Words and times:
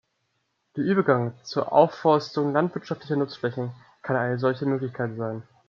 Der 0.77 0.83
Übergang 0.83 1.35
zur 1.43 1.71
Aufforstung 1.71 2.53
landwirtschaftlicher 2.53 3.17
Nutzflächen 3.17 3.71
kann 4.01 4.15
eine 4.15 4.39
solche 4.39 4.65
Möglichkeit 4.65 5.15
sein. 5.15 5.43